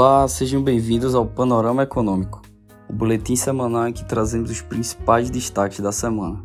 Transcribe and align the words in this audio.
Olá, 0.00 0.28
sejam 0.28 0.62
bem-vindos 0.62 1.12
ao 1.12 1.26
Panorama 1.26 1.82
Econômico, 1.82 2.40
o 2.88 2.92
boletim 2.92 3.34
semanal 3.34 3.88
em 3.88 3.92
que 3.92 4.04
trazemos 4.04 4.48
os 4.48 4.62
principais 4.62 5.28
destaques 5.28 5.80
da 5.80 5.90
semana. 5.90 6.40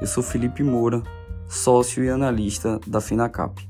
Eu 0.00 0.06
sou 0.06 0.22
Felipe 0.22 0.62
Moura, 0.62 1.02
sócio 1.46 2.02
e 2.02 2.08
analista 2.08 2.80
da 2.86 2.98
Finacap. 2.98 3.68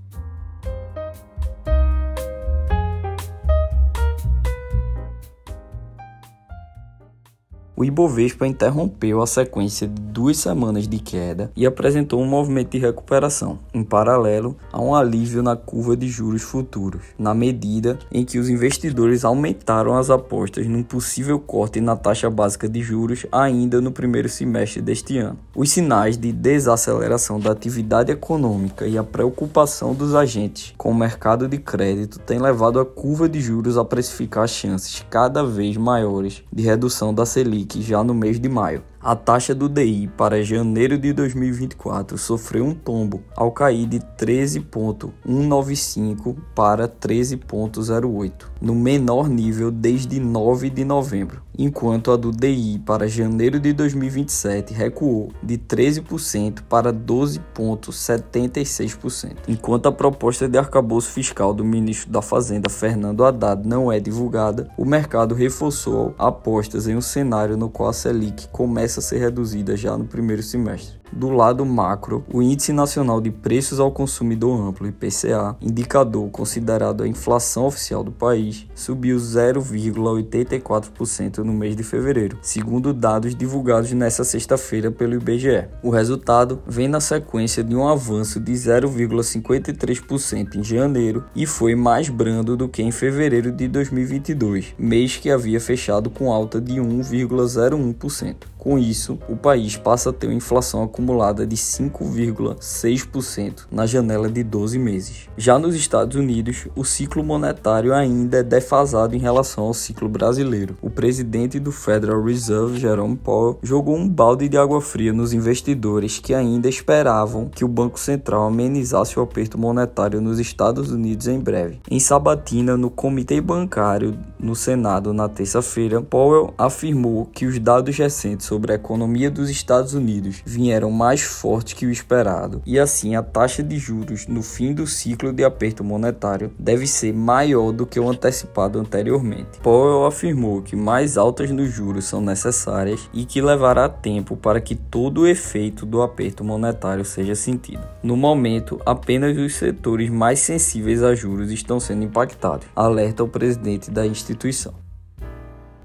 O 7.79 7.85
Ibovespa 7.85 8.47
interrompeu 8.47 9.21
a 9.21 9.27
sequência 9.27 9.87
de 9.87 10.01
duas 10.01 10.39
semanas 10.39 10.89
de 10.89 10.99
queda 10.99 11.53
e 11.55 11.67
apresentou 11.67 12.23
um 12.23 12.27
movimento 12.27 12.71
de 12.71 12.79
recuperação, 12.79 13.59
em 13.75 13.85
paralelo 13.85 14.57
a 14.73 14.81
um 14.81 14.95
alívio 14.95 15.43
na 15.43 15.55
curva 15.55 15.95
de 15.95 16.09
juros 16.09 16.41
futuros, 16.41 17.03
na 17.19 17.35
medida 17.35 17.99
em 18.11 18.25
que 18.25 18.39
os 18.39 18.49
investidores 18.49 19.27
aumentaram 19.27 19.95
as 19.95 20.09
apostas 20.09 20.67
num 20.67 20.83
possível 20.83 21.39
corte 21.39 21.79
na 21.79 21.95
taxa 21.95 22.31
básica 22.31 22.67
de 22.67 22.81
juros 22.81 23.27
ainda 23.31 23.79
no 23.79 23.93
primeiro 23.93 24.31
semestre 24.31 24.81
deste 24.81 25.19
ano. 25.19 25.39
Os 25.55 25.69
sinais 25.69 26.17
de 26.17 26.33
desaceleração 26.33 27.39
da 27.39 27.51
atividade 27.51 28.11
econômica 28.11 28.87
e 28.87 28.97
a 28.97 29.05
preocupação 29.05 29.93
dos 29.93 30.15
agentes 30.15 30.73
com 30.79 30.93
o 30.93 30.95
mercado 30.95 31.47
de 31.47 31.59
crédito 31.59 32.19
têm 32.21 32.39
levado 32.39 32.81
a 32.81 32.87
curva 32.87 33.29
de 33.29 33.39
juros 33.39 33.77
a 33.77 33.85
precificar 33.85 34.49
chances 34.49 35.05
cada 35.11 35.45
vez 35.45 35.77
maiores 35.77 36.43
de 36.51 36.63
redução 36.63 37.13
da 37.13 37.27
Selic 37.27 37.66
Selic 37.67 37.83
já 37.83 38.03
no 38.03 38.15
mês 38.15 38.39
de 38.39 38.49
maio. 38.49 38.83
A 39.07 39.15
taxa 39.15 39.55
do 39.55 39.69
DI 39.69 40.11
para 40.17 40.43
janeiro 40.43 40.99
de 40.99 41.13
2024 41.13 42.19
sofreu 42.19 42.65
um 42.65 42.75
tombo 42.75 43.23
ao 43.37 43.53
cair 43.53 43.87
de 43.87 44.01
13,195 44.01 46.37
para 46.57 46.89
13,08, 46.89 48.33
no 48.61 48.75
menor 48.75 49.29
nível 49.29 49.71
desde 49.71 50.19
9 50.19 50.71
de 50.71 50.85
novembro, 50.85 51.41
enquanto 51.57 52.11
a 52.11 52.17
do 52.17 52.33
DI 52.33 52.83
para 52.85 53.07
janeiro 53.07 53.61
de 53.61 53.73
2027 53.73 54.75
recuou 54.75 55.31
de 55.41 55.57
13% 55.57 56.63
para 56.69 56.93
12,76%. 56.93 59.37
Enquanto 59.47 59.87
a 59.87 59.93
proposta 59.93 60.49
de 60.49 60.59
arcabouço 60.59 61.13
fiscal 61.13 61.55
do 61.55 61.65
ministro 61.65 62.11
da 62.11 62.21
Fazenda 62.21 62.69
Fernando 62.69 63.25
Haddad 63.25 63.69
não 63.69 63.93
é 63.93 64.01
divulgada, 64.01 64.69
o 64.77 64.85
mercado 64.85 65.33
reforçou 65.33 66.13
apostas 66.19 66.89
em 66.89 66.97
um 66.97 67.01
cenário 67.01 67.57
no 67.57 67.71
qual 67.71 67.91
a 67.91 67.93
Selic 67.93 68.49
começa 68.49 68.96
começa 68.97 69.01
a 69.01 69.03
ser 69.03 69.19
reduzida 69.19 69.77
já 69.77 69.97
no 69.97 70.07
primeiro 70.07 70.43
semestre. 70.43 70.97
Do 71.13 71.31
lado 71.31 71.65
macro, 71.65 72.25
o 72.33 72.43
Índice 72.43 72.73
Nacional 72.73 73.21
de 73.21 73.31
Preços 73.31 73.79
ao 73.81 73.91
Consumidor 73.91 74.61
Amplo, 74.61 74.87
IPCA, 74.87 75.57
indicador 75.61 76.31
considerado 76.31 77.03
a 77.03 77.09
inflação 77.09 77.67
oficial 77.67 78.05
do 78.05 78.13
país, 78.13 78.67
subiu 78.75 79.17
0,84% 79.17 81.39
no 81.39 81.53
mês 81.53 81.77
de 81.77 81.83
fevereiro, 81.83 82.39
segundo 82.43 82.93
dados 82.93 83.35
divulgados 83.35 83.91
nesta 83.93 84.23
sexta-feira 84.25 84.91
pelo 84.91 85.15
IBGE. 85.15 85.69
O 85.83 85.89
resultado 85.91 86.61
vem 86.67 86.89
na 86.89 87.01
sequência 87.01 87.65
de 87.65 87.75
um 87.75 87.89
avanço 87.89 88.39
de 88.41 88.53
0,53% 88.53 90.57
em 90.57 90.65
janeiro 90.65 91.25
e 91.35 91.47
foi 91.47 91.75
mais 91.75 92.09
brando 92.09 92.57
do 92.57 92.69
que 92.69 92.83
em 92.83 92.91
fevereiro 92.91 93.53
de 93.53 93.69
2022, 93.69 94.75
mês 94.79 95.17
que 95.17 95.31
havia 95.31 95.61
fechado 95.61 96.11
com 96.11 96.33
alta 96.33 96.61
de 96.61 96.75
1,01%. 96.75 98.57
Com 98.67 98.77
isso, 98.77 99.17
o 99.29 99.37
país 99.37 99.77
passa 99.77 100.11
a 100.11 100.13
ter 100.13 100.27
uma 100.27 100.35
inflação 100.35 100.83
acumulada 100.97 101.47
de 101.47 101.57
5,6% 101.57 103.67
na 103.71 103.85
janela 103.85 104.31
de 104.31 104.43
12 104.43 104.79
meses. 104.79 105.29
Já 105.37 105.59
nos 105.59 105.75
Estados 105.75 106.17
Unidos, 106.17 106.67
o 106.75 106.85
ciclo 106.85 107.23
monetário 107.23 107.93
ainda 107.93 108.39
é 108.39 108.43
defasado 108.43 109.15
em 109.15 109.19
relação 109.19 109.65
ao 109.65 109.75
ciclo 109.75 110.09
brasileiro. 110.09 110.75
O 110.81 110.89
presidente 110.89 111.61
do 111.61 111.71
Federal 111.71 112.23
Reserve, 112.23 112.81
Jerome 112.81 113.17
Powell, 113.17 113.59
jogou 113.63 113.95
um 113.95 114.09
balde 114.09 114.49
de 114.49 114.57
água 114.57 114.81
fria 114.81 115.13
nos 115.13 115.35
investidores 115.35 116.19
que 116.19 116.33
ainda 116.33 116.67
esperavam 116.69 117.51
que 117.51 117.65
o 117.65 117.69
Banco 117.69 118.01
Central 118.01 118.47
amenizasse 118.47 119.19
o 119.19 119.23
aperto 119.23 119.59
monetário 119.59 120.23
nos 120.23 120.39
Estados 120.39 120.91
Unidos 120.91 121.29
em 121.29 121.39
breve. 121.39 121.81
Em 121.91 122.01
sabatina, 122.01 122.75
no 122.77 122.89
Comitê 122.89 123.39
Bancário 123.41 124.17
no 124.39 124.55
Senado 124.55 125.13
na 125.13 125.29
terça-feira, 125.29 126.03
Powell 126.03 126.55
afirmou 126.59 127.27
que 127.27 127.47
os 127.47 127.59
dados 127.59 127.97
recentes 127.97 128.47
sobre 128.47 128.73
a 128.73 128.75
economia 128.75 129.31
dos 129.31 129.51
Estados 129.51 129.95
Unidos 129.95 130.43
vieram 130.45 130.91
mais 130.91 131.23
fortes 131.23 131.75
que 131.75 131.87
o 131.87 131.91
esperado, 131.91 132.63
e 132.67 132.79
assim 132.79 133.17
a 133.17 133.23
taxa 133.23 133.63
de 133.63 133.79
juros 133.79 134.27
no 134.27 134.43
fim 134.43 134.73
do 134.73 134.87
ciclo 134.87 135.33
de 135.33 135.45
aperto 135.45 135.83
monetário 135.83 136.53
deve 136.59 136.87
ser 136.87 137.13
maior 137.13 137.73
do 137.73 137.87
que 137.87 137.99
o 138.01 138.09
antecipado 138.09 138.79
anteriormente. 138.79 139.61
Powell 139.63 140.07
afirmou 140.07 140.63
que 140.63 140.77
mais 140.77 141.17
altas 141.17 141.51
nos 141.51 141.73
juros 141.73 142.05
são 142.05 142.21
necessárias 142.21 143.09
e 143.13 143.25
que 143.25 143.41
levará 143.41 143.89
tempo 143.89 144.37
para 144.37 144.61
que 144.61 144.75
todo 144.75 145.23
o 145.23 145.27
efeito 145.27 145.87
do 145.87 146.03
aperto 146.03 146.45
monetário 146.45 147.05
seja 147.05 147.35
sentido. 147.35 147.83
No 148.03 148.17
momento, 148.17 148.81
apenas 148.85 149.37
os 149.37 149.55
setores 149.55 150.11
mais 150.11 150.41
sensíveis 150.41 151.03
a 151.03 151.15
juros 151.15 151.51
estão 151.51 151.81
sendo 151.81 152.05
impactados, 152.05 152.67
alerta 152.75 153.25
o 153.25 153.29
presidente 153.29 153.91
da 153.91 154.07
instituição. 154.27 154.75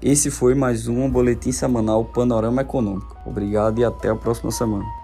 Esse 0.00 0.28
foi 0.28 0.52
mais 0.52 0.88
um 0.88 1.08
boletim 1.08 1.52
semanal 1.52 2.04
Panorama 2.04 2.62
Econômico. 2.62 3.16
Obrigado 3.24 3.78
e 3.78 3.84
até 3.84 4.08
a 4.08 4.16
próxima 4.16 4.50
semana. 4.50 5.01